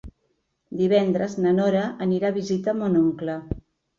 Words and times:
Divendres 0.79 1.35
na 1.43 1.51
Nora 1.59 1.83
anirà 2.07 2.31
a 2.33 2.37
visitar 2.39 2.75
mon 2.79 2.99
oncle. 3.05 3.37